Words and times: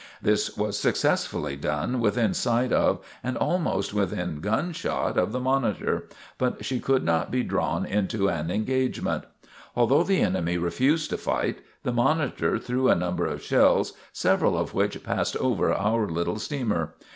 This 0.19 0.57
was 0.57 0.79
successfully 0.79 1.55
done 1.55 1.99
within 1.99 2.33
sight 2.33 2.71
of 2.73 3.05
and 3.23 3.37
almost 3.37 3.93
within 3.93 4.39
gun 4.39 4.71
shot 4.71 5.15
of 5.15 5.31
the 5.31 5.39
"Monitor," 5.39 6.07
but 6.39 6.65
she 6.65 6.79
could 6.79 7.03
not 7.03 7.29
be 7.29 7.43
drawn 7.43 7.85
into 7.85 8.27
an 8.27 8.49
engagement. 8.49 9.25
Although 9.75 10.01
the 10.01 10.21
enemy 10.21 10.57
refused 10.57 11.11
to 11.11 11.19
fight, 11.19 11.59
the 11.83 11.93
"Monitor" 11.93 12.57
threw 12.57 12.89
a 12.89 12.95
number 12.95 13.27
of 13.27 13.43
shells, 13.43 13.93
several 14.11 14.57
of 14.57 14.73
which 14.73 15.03
passed 15.03 15.37
over 15.37 15.71
our 15.71 16.07
little 16.09 16.39
steamer. 16.39 16.95